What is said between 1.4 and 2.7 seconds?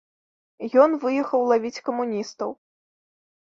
лавіць камуністаў.